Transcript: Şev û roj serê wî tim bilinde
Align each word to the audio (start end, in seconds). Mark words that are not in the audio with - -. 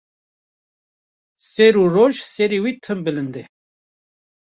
Şev 1.49 1.75
û 1.83 1.85
roj 1.95 2.13
serê 2.33 2.59
wî 2.63 2.73
tim 2.83 2.99
bilinde 3.05 3.43